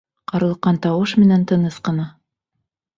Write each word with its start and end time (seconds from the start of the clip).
Ҡарлыҡҡан 0.31 0.79
тауыш 0.87 1.15
менән, 1.21 1.47
тыныс 1.53 1.81
ҡына: 1.91 2.11